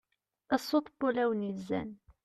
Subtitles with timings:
[0.55, 1.89] a sut n wulawen yezzan